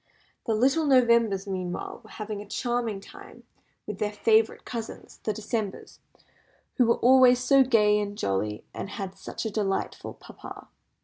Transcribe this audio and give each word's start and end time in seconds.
The 0.47 0.55
little 0.55 0.87
Novembers, 0.87 1.45
meanwhile, 1.45 2.01
were 2.03 2.09
having 2.09 2.41
a 2.41 2.47
charming 2.47 3.01
time 3.01 3.43
with 3.85 3.99
their 3.99 4.11
favourite 4.11 4.65
cousins, 4.65 5.19
the 5.21 5.31
Decembers, 5.31 5.99
who 6.77 6.87
were 6.87 6.97
always 6.97 7.37
so 7.37 7.61
gay 7.63 7.99
and 7.99 8.17
jolly, 8.17 8.65
and 8.73 8.89
had 8.89 9.15
such 9.15 9.45
a 9.45 9.51
delightful 9.51 10.15
papa. 10.15 10.69